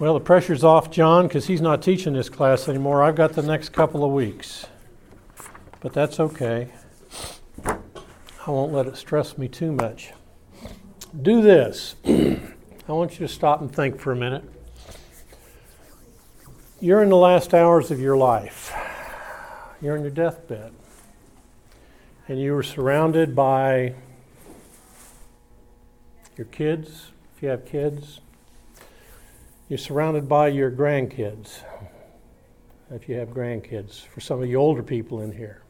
[0.00, 3.02] Well, the pressure's off John because he's not teaching this class anymore.
[3.02, 4.64] I've got the next couple of weeks.
[5.80, 6.70] But that's okay.
[7.66, 10.14] I won't let it stress me too much.
[11.20, 11.96] Do this.
[12.06, 12.40] I
[12.86, 14.42] want you to stop and think for a minute.
[16.80, 18.72] You're in the last hours of your life,
[19.82, 20.72] you're in your deathbed,
[22.26, 23.96] and you were surrounded by
[26.38, 28.20] your kids, if you have kids
[29.70, 31.60] you're surrounded by your grandkids,
[32.90, 35.62] if you have grandkids, for some of you older people in here.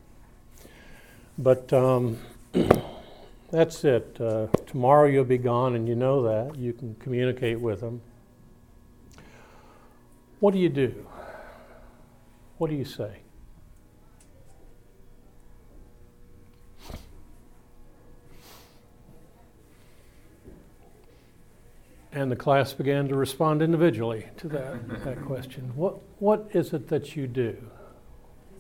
[1.37, 2.17] But um,
[3.51, 4.19] that's it.
[4.19, 6.57] Uh, tomorrow you'll be gone, and you know that.
[6.57, 8.01] You can communicate with them.
[10.39, 11.07] What do you do?
[12.57, 13.19] What do you say?
[22.13, 25.73] And the class began to respond individually to that, that question.
[25.77, 27.53] What, what is it that you do?
[27.53, 27.59] Do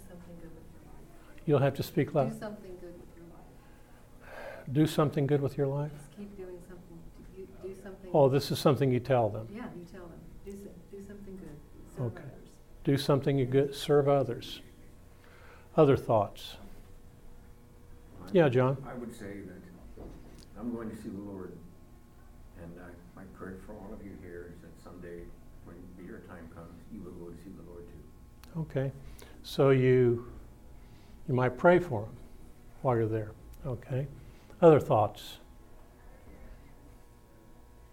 [0.08, 1.46] something good with your life.
[1.46, 4.72] You'll have to speak Do something good with your life.
[4.72, 5.90] Do something good with your life?
[5.96, 6.98] Just keep doing something.
[7.36, 8.10] Do, do something.
[8.14, 9.48] Oh, this is something you tell them.
[9.52, 10.20] Yeah, you tell them.
[10.44, 11.96] Do, do something good.
[11.96, 12.22] Serve Okay.
[12.22, 12.48] others.
[12.84, 14.60] Do something you good, serve others.
[15.76, 16.56] Other thoughts?
[18.32, 18.76] Yeah, John?
[18.88, 19.60] I would say that
[20.58, 21.52] I'm going to see the Lord,
[22.62, 25.20] and I, my prayer for all of you here is that someday,
[25.64, 25.76] when
[26.06, 28.60] your time comes, you will go to see the Lord too.
[28.60, 28.92] Okay.
[29.42, 30.26] So you
[31.28, 32.16] you might pray for them
[32.80, 33.32] while you're there.
[33.66, 34.06] Okay.
[34.62, 35.38] Other thoughts?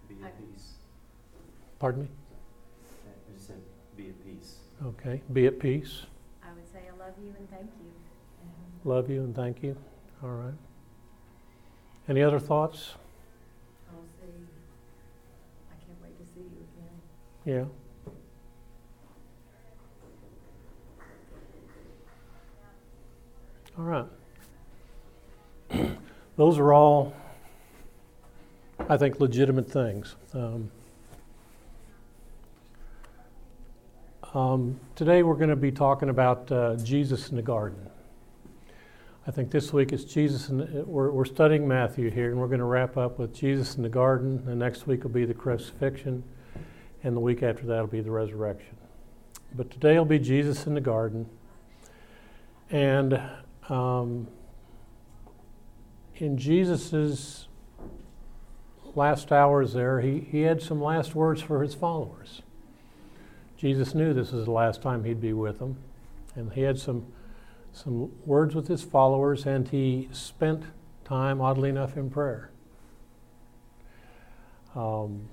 [0.08, 0.75] Be at peace.
[1.80, 2.08] Pardon me?
[3.06, 3.62] I just said,
[3.97, 4.56] be at peace.
[4.86, 5.22] Okay.
[5.34, 6.03] Be at peace.
[6.41, 7.91] I would say I love you and thank you.
[8.89, 9.75] Love you and thank you.
[10.23, 10.53] All right.
[12.08, 12.94] Any other thoughts?
[13.91, 14.31] I'll say,
[15.72, 16.95] I can't wait to see you again.
[17.48, 17.64] Yeah.
[23.78, 24.06] All right.
[26.35, 27.16] Those are all,
[28.90, 30.18] I think, legitimate things.
[30.34, 30.69] Um,
[34.34, 37.90] um, today we're going to be talking about uh, Jesus in the garden.
[39.25, 42.59] I think this week it's Jesus, and we're, we're studying Matthew here, and we're going
[42.59, 44.44] to wrap up with Jesus in the garden.
[44.44, 46.25] The next week will be the crucifixion
[47.07, 48.75] and the week after that will be the resurrection.
[49.56, 51.25] But today will be Jesus in the garden.
[52.69, 53.22] And
[53.69, 54.28] um,
[56.17, 57.47] in Jesus'
[58.94, 62.41] last hours there, he, he had some last words for his followers.
[63.56, 65.78] Jesus knew this was the last time he'd be with them.
[66.35, 67.06] And he had some,
[67.72, 70.63] some words with his followers, and he spent
[71.06, 72.51] time, oddly enough, in prayer.
[74.75, 75.29] Um,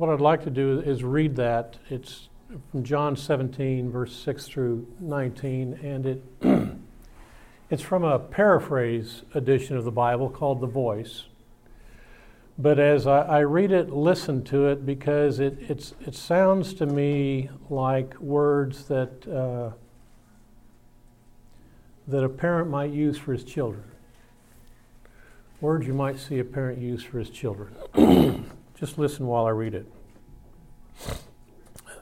[0.00, 1.76] what I'd like to do is read that.
[1.90, 2.30] It's
[2.70, 6.24] from John 17, verse 6 through 19, and it
[7.70, 11.24] it's from a paraphrase edition of the Bible called The Voice.
[12.58, 17.50] But as I, I read it, listen to it because it, it sounds to me
[17.68, 19.76] like words that, uh,
[22.08, 23.84] that a parent might use for his children.
[25.60, 27.74] Words you might see a parent use for his children.
[28.80, 29.86] Just listen while I read it.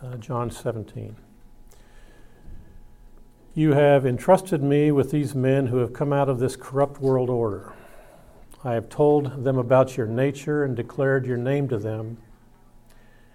[0.01, 1.17] Uh, John 17.
[3.53, 7.31] You have entrusted me with these men who have come out of this corrupt world
[7.31, 7.73] order.
[8.63, 12.19] I have told them about your nature and declared your name to them.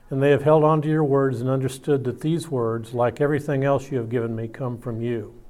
[0.09, 3.65] And they have held on to your words and understood that these words, like everything
[3.65, 5.42] else you have given me, come from you.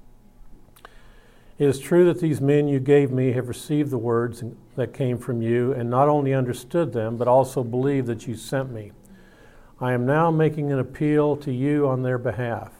[1.59, 4.43] It is true that these men you gave me have received the words
[4.75, 8.71] that came from you, and not only understood them, but also believed that you sent
[8.71, 8.91] me.
[9.79, 12.71] I am now making an appeal to you on their behalf.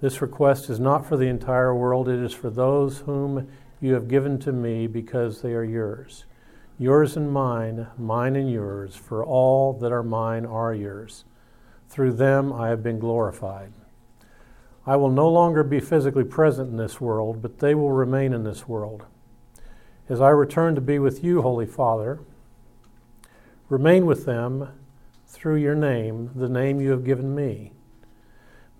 [0.00, 3.48] This request is not for the entire world, it is for those whom
[3.80, 6.26] you have given to me because they are yours.
[6.78, 11.24] Yours and mine, mine and yours, for all that are mine are yours.
[11.88, 13.72] Through them I have been glorified.
[14.88, 18.42] I will no longer be physically present in this world, but they will remain in
[18.42, 19.04] this world.
[20.08, 22.20] As I return to be with you, Holy Father,
[23.68, 24.70] remain with them
[25.26, 27.72] through your name, the name you have given me.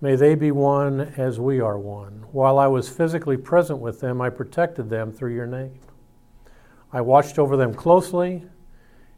[0.01, 2.25] May they be one as we are one.
[2.31, 5.77] While I was physically present with them, I protected them through your name.
[6.91, 8.45] I watched over them closely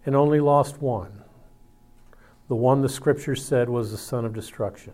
[0.05, 1.23] and only lost one.
[2.49, 4.91] The one the scripture said was the son of destruction.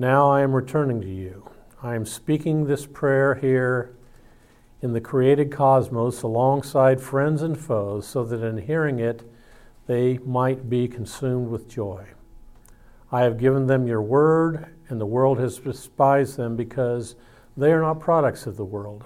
[0.00, 1.50] Now I am returning to you.
[1.82, 3.96] I am speaking this prayer here
[4.80, 9.28] in the created cosmos alongside friends and foes, so that in hearing it,
[9.88, 12.06] they might be consumed with joy.
[13.10, 17.16] I have given them your word, and the world has despised them because
[17.56, 19.02] they are not products of the world,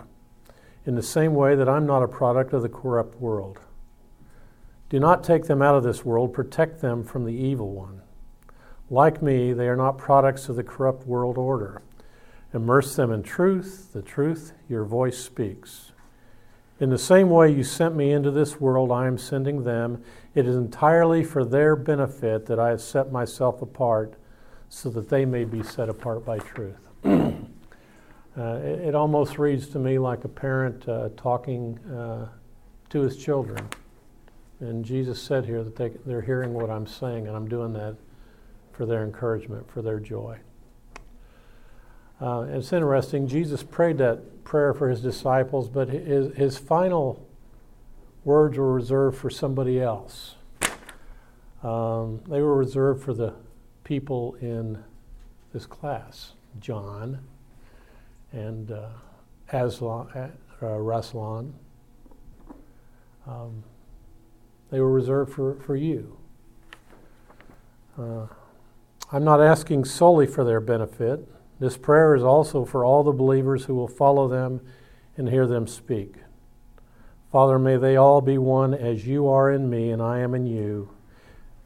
[0.85, 3.61] in the same way that I'm not a product of the corrupt world.
[4.91, 8.02] Do not take them out of this world, protect them from the evil one.
[8.93, 11.81] Like me, they are not products of the corrupt world order.
[12.53, 15.93] Immerse them in truth, the truth your voice speaks.
[16.79, 20.05] In the same way you sent me into this world, I am sending them.
[20.35, 24.13] It is entirely for their benefit that I have set myself apart
[24.69, 26.77] so that they may be set apart by truth.
[27.05, 27.09] uh,
[28.37, 32.29] it, it, almost reads to me like a parent uh, talking uh,
[32.91, 33.67] to his children.
[34.61, 37.97] And Jesus said here that they, they're hearing what I'm saying, and I'm doing that
[38.73, 40.39] for their encouragement, for their joy.
[42.21, 47.27] Uh, it's interesting, Jesus prayed that prayer for his disciples, but his, his final
[48.25, 50.37] words were reserved for somebody else.
[51.63, 53.35] Um, they were reserved for the
[53.85, 54.83] people in
[55.53, 57.21] this class John
[58.33, 58.89] and uh,
[59.53, 60.29] Aslan, uh,
[60.61, 61.53] Raslan.
[63.27, 63.63] Um,
[64.71, 66.17] they were reserved for, for you.
[67.99, 68.27] Uh,
[69.15, 71.29] I'm not asking solely for their benefit.
[71.61, 74.63] This prayer is also for all the believers who will follow them
[75.19, 76.15] and hear them speak.
[77.31, 80.47] Father, may they all be one as you are in me and I am in
[80.47, 80.95] you.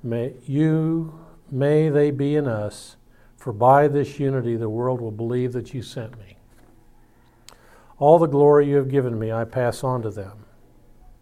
[0.03, 2.97] May you may they be in us,
[3.37, 6.37] for by this unity the world will believe that you sent me.
[7.99, 10.47] All the glory you have given me I pass on to them.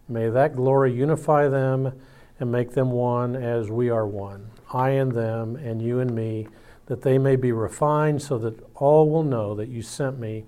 [0.09, 1.99] May that glory unify them
[2.39, 4.49] and make them one as we are one.
[4.73, 6.47] I and them, and you and me,
[6.87, 10.45] that they may be refined so that all will know that you sent me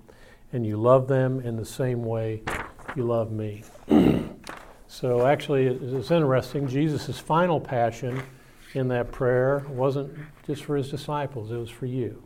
[0.51, 2.41] and you love them in the same way
[2.95, 3.63] you love me.
[4.87, 6.67] so, actually, it's interesting.
[6.67, 8.21] Jesus' final passion
[8.73, 10.13] in that prayer wasn't
[10.45, 12.23] just for his disciples, it was for you.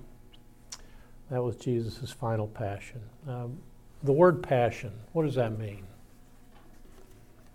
[1.30, 3.02] That was Jesus' final passion.
[3.28, 3.58] Um,
[4.04, 5.84] the word passion, what does that mean?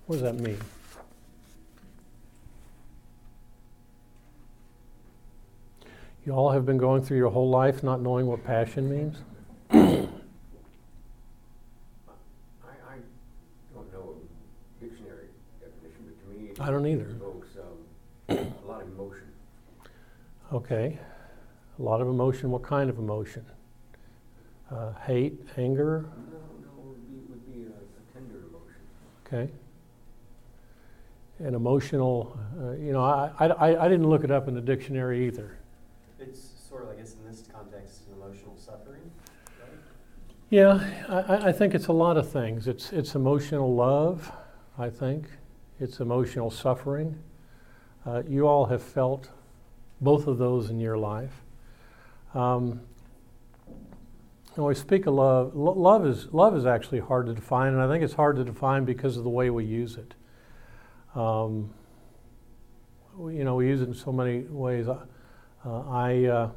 [0.06, 0.58] What does that mean?
[6.26, 9.18] You all have been going through your whole life not knowing what passion means?
[9.70, 9.76] I,
[12.66, 12.96] I
[13.72, 15.28] don't know a dictionary
[15.60, 17.10] definition, but to me, it I don't either.
[17.10, 17.76] evokes um,
[18.28, 19.22] a lot of emotion.
[20.52, 20.98] Okay.
[21.78, 22.50] A lot of emotion.
[22.50, 23.46] What kind of emotion?
[24.68, 26.06] Uh, hate, anger?
[26.32, 28.82] No, no, would be, would be a, a tender emotion.
[29.24, 29.48] Okay.
[31.38, 35.24] An emotional, uh, you know, I, I, I didn't look it up in the dictionary
[35.28, 35.58] either.
[36.18, 39.02] It's sort of, I guess, in this context, an emotional suffering,
[39.60, 39.70] right?
[40.56, 42.66] Yeah, I, I think it's a lot of things.
[42.66, 44.32] It's, it's emotional love,
[44.78, 45.26] I think.
[45.80, 47.18] It's emotional suffering.
[48.06, 49.28] Uh, you all have felt
[50.00, 51.42] both of those in your life.
[52.32, 52.80] Um,
[54.54, 57.82] when we speak of love, lo- love is, love is actually hard to define, and
[57.82, 60.14] I think it's hard to define because of the way we use it.
[61.14, 61.68] Um,
[63.18, 64.88] you know, we use it in so many ways.
[64.88, 65.04] Uh,
[65.66, 66.50] I, uh,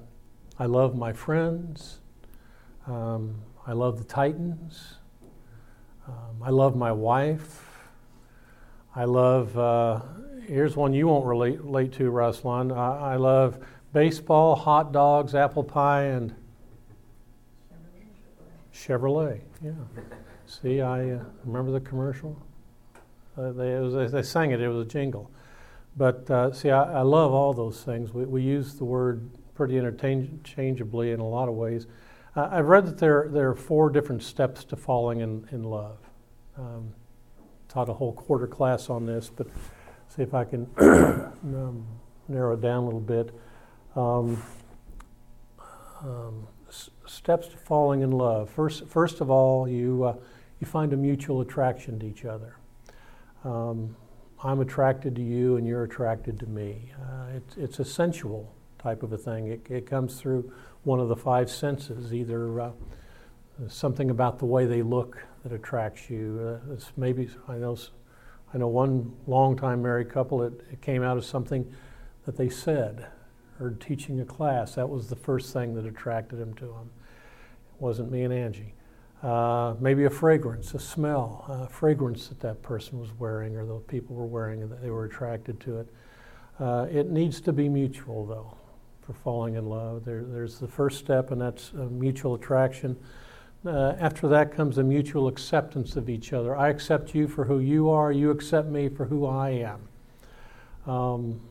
[0.57, 1.99] I love my friends.
[2.87, 4.95] Um, I love the Titans.
[6.07, 7.65] Um, I love my wife.
[8.95, 10.01] I love, uh,
[10.47, 12.75] here's one you won't relate, relate to, Ruslan.
[12.75, 13.59] I, I love
[13.93, 16.33] baseball, hot dogs, apple pie, and
[18.73, 19.41] Chevrolet.
[19.61, 19.71] Yeah.
[20.45, 22.41] See, I uh, remember the commercial.
[23.37, 24.59] Uh, they, was, they sang it.
[24.59, 25.29] It was a jingle.
[25.95, 28.13] But uh, see, I, I, love all those things.
[28.13, 31.87] We, we use the word pretty interchangeably in a lot of ways.
[32.39, 35.97] Uh, I've read that there, there are four different steps to falling in, in love.
[36.57, 36.93] Um,
[37.67, 39.47] taught a whole quarter class on this, but
[40.07, 41.85] see if I can um,
[42.29, 43.37] narrow it down a little bit.
[43.93, 44.41] Um,
[46.01, 48.49] um, s- steps to falling in love.
[48.49, 50.15] First, first of all, you, uh,
[50.61, 52.55] you find a mutual attraction to each other.
[53.43, 53.97] Um,
[54.41, 56.93] I'm attracted to you and you're attracted to me.
[57.01, 59.47] Uh, it's, it's a sensual type of a thing.
[59.47, 62.71] It, it comes through one of the five senses, either uh,
[63.67, 66.59] something about the way they look that attracts you.
[66.69, 67.77] Uh, it's maybe, I know,
[68.53, 71.71] I know one long-time married couple, it, it came out of something
[72.25, 73.07] that they said
[73.59, 74.75] or teaching a class.
[74.75, 76.89] That was the first thing that attracted him to them.
[77.75, 78.73] It wasn't me and Angie.
[79.21, 83.75] Uh, maybe a fragrance, a smell, a fragrance that that person was wearing or the
[83.79, 85.89] people were wearing and that they were attracted to it.
[86.57, 88.53] Uh, it needs to be mutual, though,
[89.09, 90.05] for falling in love.
[90.05, 92.95] There, there's the first step, and that's mutual attraction.
[93.65, 96.55] Uh, after that comes a mutual acceptance of each other.
[96.55, 100.91] I accept you for who you are, you accept me for who I am.
[100.93, 101.41] um,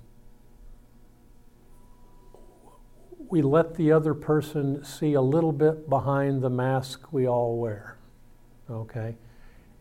[3.28, 7.98] we let the other person see a little bit behind the mask we all wear.
[8.70, 9.16] Okay?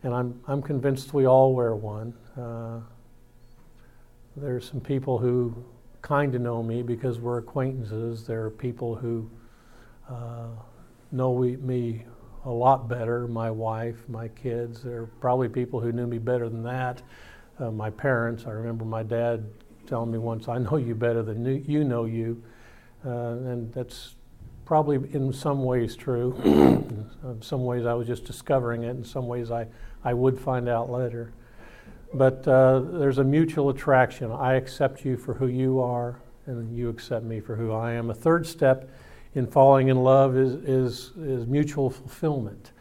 [0.02, 2.12] And I'm, I'm convinced we all wear one.
[2.36, 2.80] Uh,
[4.36, 5.64] there's some people who
[6.02, 8.26] kind of know me because we're acquaintances.
[8.26, 9.30] There are people who
[10.08, 10.48] uh,
[11.12, 12.04] know we, me
[12.44, 14.82] a lot better my wife, my kids.
[14.82, 17.02] There are probably people who knew me better than that.
[17.58, 19.44] Uh, my parents, I remember my dad
[19.86, 22.42] telling me once, I know you better than you know you.
[23.04, 24.14] Uh, and that's
[24.64, 26.34] probably in some ways true.
[26.44, 28.90] in some ways, I was just discovering it.
[28.90, 29.66] In some ways, I,
[30.04, 31.32] I would find out later.
[32.14, 34.32] But uh, there's a mutual attraction.
[34.32, 38.10] I accept you for who you are, and you accept me for who I am.
[38.10, 38.90] A third step
[39.34, 42.72] in falling in love is, is, is mutual fulfillment.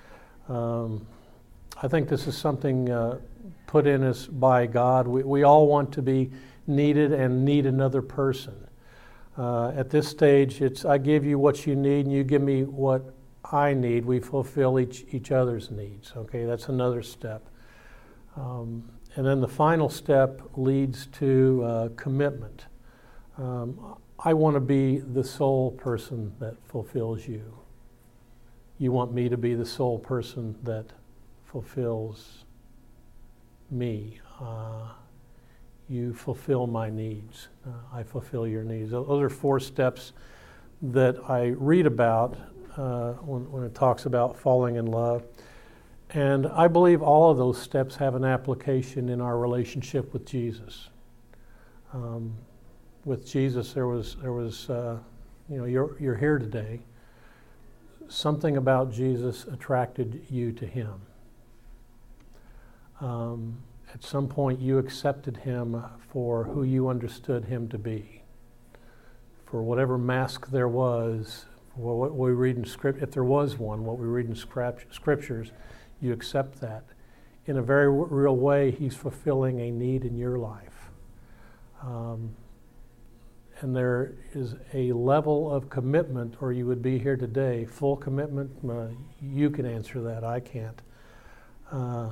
[0.48, 1.06] Um,
[1.82, 3.20] I think this is something uh,
[3.68, 5.08] put in us by God.
[5.08, 6.32] We, we all want to be
[6.66, 8.56] needed and need another person.
[9.38, 12.64] Uh, at this stage, it's I give you what you need and you give me
[12.64, 13.14] what
[13.52, 14.06] I need.
[14.06, 16.14] We fulfill each, each other's needs.
[16.16, 17.48] Okay, that's another step.
[18.36, 22.68] Um, and then the final step leads to uh, commitment.
[23.40, 27.58] Um, I want to be the sole person that fulfills you.
[28.78, 30.86] You want me to be the sole person that
[31.46, 32.46] fulfills
[33.72, 34.20] me.
[34.40, 34.90] Uh,
[35.90, 37.48] you fulfill my needs.
[37.66, 38.92] Uh, I fulfill your needs.
[38.92, 40.14] Those are four steps
[40.84, 42.38] that I read about
[42.78, 45.24] uh, when, when it talks about falling in love.
[46.12, 50.90] And I believe all of those steps have an application in our relationship with Jesus.
[51.94, 52.36] Um,
[53.04, 54.98] with Jesus, there was, there was uh,
[55.50, 56.82] you know, you're, you're here today.
[58.10, 60.94] Something about Jesus attracted you to him.
[63.02, 63.58] Um,
[63.94, 68.24] at some point, you accepted him for who you understood him to be.
[69.46, 71.46] For whatever mask there was,
[71.76, 75.52] what we read in script, if there was one, what we read in scriptures,
[76.02, 76.84] you accept that.
[77.46, 80.90] In a very real way, he's fulfilling a need in your life.
[81.82, 82.36] Um,
[83.62, 88.52] and there is a level of commitment, or you would be here today, full commitment.
[88.68, 88.88] Uh,
[89.22, 90.82] you can answer that, I can't.
[91.72, 92.10] Uh,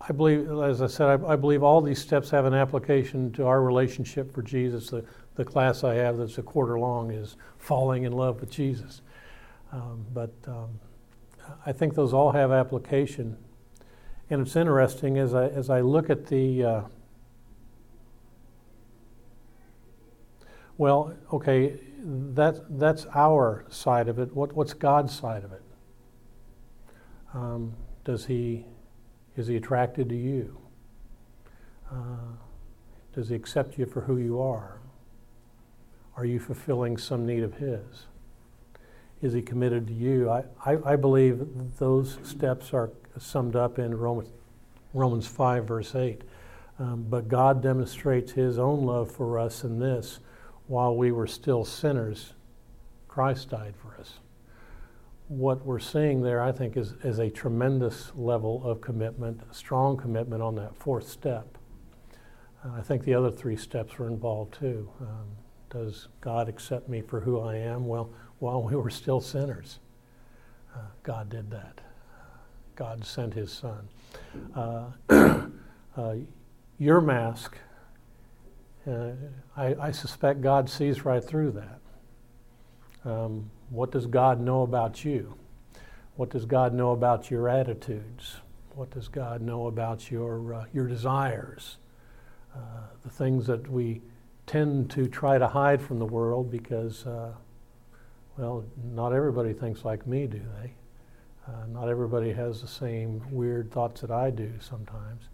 [0.00, 3.46] I believe, as I said, I, I, believe all these steps have an application to
[3.46, 4.90] our relationship for Jesus.
[4.90, 5.04] The,
[5.36, 9.02] the class I have that's a quarter long is Falling in Love with Jesus.
[9.72, 10.78] Um, but um,
[11.64, 13.36] I think those all have application.
[14.30, 16.82] And it's interesting as I, as I look at the uh,
[20.78, 24.34] Well, okay, that, that's our side of it.
[24.34, 25.62] What, what's God's side of it?
[27.32, 27.74] Um,
[28.04, 28.66] does he,
[29.36, 30.58] is he attracted to you?
[31.90, 32.34] Uh,
[33.14, 34.80] does he accept you for who you are?
[36.16, 38.06] Are you fulfilling some need of his?
[39.22, 40.30] Is he committed to you?
[40.30, 41.46] I, I, I believe
[41.78, 44.28] those steps are summed up in Romans,
[44.92, 46.22] Romans 5, verse 8.
[46.78, 50.20] Um, but God demonstrates his own love for us in this
[50.66, 52.34] while we were still sinners,
[53.08, 54.18] Christ died for us.
[55.28, 60.42] What we're seeing there, I think, is, is a tremendous level of commitment, strong commitment
[60.42, 61.58] on that fourth step.
[62.64, 64.88] Uh, I think the other three steps were involved too.
[65.00, 65.26] Um,
[65.70, 67.86] does God accept me for who I am?
[67.86, 69.78] Well, while we were still sinners,
[70.74, 71.80] uh, God did that.
[72.74, 73.88] God sent his son.
[74.54, 74.84] Uh,
[75.96, 76.14] uh
[76.78, 77.56] your mask
[78.86, 79.10] uh,
[79.56, 83.10] I, I, suspect God sees right through that.
[83.10, 85.34] Um, what does God know about you?
[86.14, 88.36] What does God know about your attitudes?
[88.74, 91.78] What does God know about your, uh, your desires?
[92.54, 92.58] Uh,
[93.02, 94.02] the things that we
[94.46, 97.32] tend to try to hide from the world because, uh,
[98.36, 100.72] well, not everybody thinks like me, do they?
[101.48, 105.28] Uh, not everybody has the same weird thoughts that I do sometimes.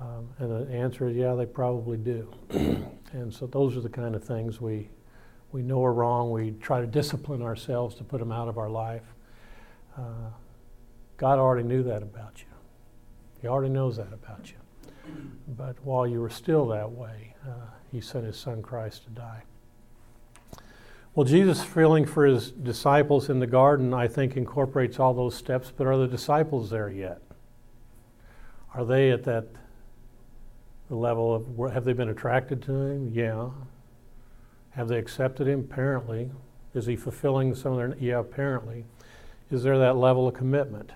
[0.00, 2.32] Um, and the answer is, yeah, they probably do.
[3.12, 4.88] and so those are the kind of things we,
[5.52, 6.30] we know are wrong.
[6.30, 9.02] We try to discipline ourselves to put them out of our life.
[9.96, 10.30] Uh,
[11.16, 12.46] God already knew that about you.
[13.42, 14.56] He already knows that about you.
[15.48, 19.42] But while you were still that way, uh, He sent His Son Christ to die.
[21.14, 25.72] Well, Jesus' feeling for His disciples in the garden, I think, incorporates all those steps,
[25.76, 27.20] but are the disciples there yet?
[28.74, 29.46] Are they at that
[30.88, 33.10] level of have they been attracted to him?
[33.12, 33.50] Yeah.
[34.70, 35.60] Have they accepted him?
[35.60, 36.30] Apparently.
[36.74, 37.96] Is he fulfilling some of their?
[37.98, 38.84] Yeah, apparently.
[39.50, 40.92] Is there that level of commitment?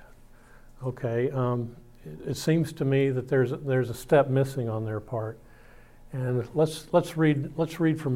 [0.85, 1.31] Okay.
[1.33, 5.39] Um, it, it, seems to me that there's there's a step missing on their part.
[6.13, 8.13] And let's, let's read, let's read from